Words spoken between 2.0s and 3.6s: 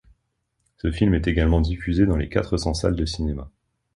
dans quatre cents salles de cinéma.